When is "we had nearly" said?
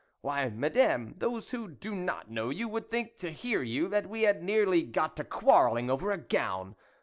4.09-4.81